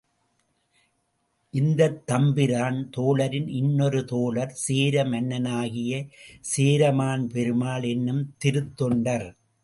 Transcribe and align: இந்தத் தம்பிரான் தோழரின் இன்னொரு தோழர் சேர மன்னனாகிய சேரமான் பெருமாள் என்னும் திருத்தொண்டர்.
இந்தத் 1.53 1.99
தம்பிரான் 2.05 2.79
தோழரின் 2.97 3.47
இன்னொரு 3.47 4.05
தோழர் 4.05 4.53
சேர 4.53 5.03
மன்னனாகிய 5.05 5.99
சேரமான் 6.39 7.27
பெருமாள் 7.27 7.83
என்னும் 7.83 8.23
திருத்தொண்டர். 8.45 9.27